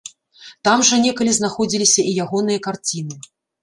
[0.67, 3.25] Там жа некалі знаходзіліся і ягоныя карціны.